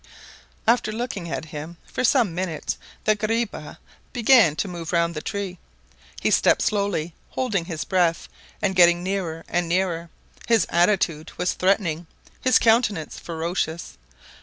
After 0.65 0.91
looking 0.91 1.29
at 1.29 1.45
him 1.53 1.77
for 1.85 2.03
some 2.03 2.33
minutes 2.33 2.79
the 3.03 3.13
guariba 3.15 3.77
began 4.13 4.55
to 4.55 4.67
move 4.67 4.91
round 4.91 5.13
the 5.13 5.21
tree. 5.21 5.59
He 6.21 6.31
stepped 6.31 6.63
slowly, 6.63 7.13
holding 7.29 7.65
his 7.65 7.85
breath, 7.85 8.27
and 8.63 8.75
getting 8.75 9.03
nearer 9.03 9.45
and 9.47 9.69
nearer. 9.69 10.09
His 10.47 10.65
attitude 10.71 11.31
was 11.37 11.53
threatening, 11.53 12.07
his 12.43 12.57
countenance 12.57 13.19
ferocious. 13.19 13.95